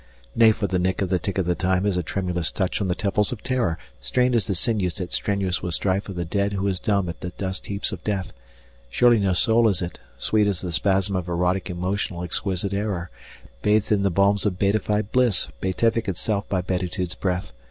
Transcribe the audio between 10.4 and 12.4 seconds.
as the spasm of erotic emotional